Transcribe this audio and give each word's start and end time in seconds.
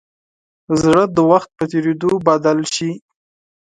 زړه 0.81 1.03
د 1.15 1.17
وخت 1.31 1.49
په 1.57 1.63
تېرېدو 1.71 2.11
بدل 2.27 2.59
شي. 2.73 2.91